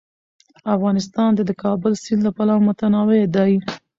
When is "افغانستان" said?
0.75-1.29